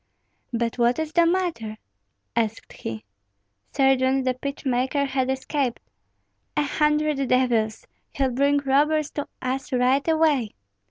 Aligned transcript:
"But 0.51 0.79
what 0.79 0.97
is 0.97 1.11
the 1.13 1.27
matter?" 1.27 1.77
asked 2.35 2.73
he. 2.73 3.03
"Sergeant, 3.71 4.25
the 4.25 4.33
pitch 4.33 4.65
maker 4.65 5.05
has 5.05 5.29
escaped." 5.29 5.79
"A 6.57 6.63
hundred 6.63 7.27
devils! 7.29 7.85
he'll 8.11 8.31
bring 8.31 8.57
robbers 8.57 9.11
to 9.11 9.27
us 9.43 9.71
right 9.71 10.07
away." 10.07 10.55